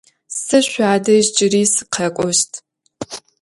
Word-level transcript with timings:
Se 0.43 0.59
şsuadej 0.65 1.25
cıri 1.35 1.63
sıkhek'oşt. 1.73 2.51